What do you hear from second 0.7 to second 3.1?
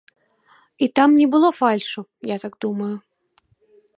І там не было фальшу, я так думаю.